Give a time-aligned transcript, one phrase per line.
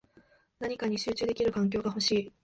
[0.59, 2.33] 何かに集中できる環境が欲しい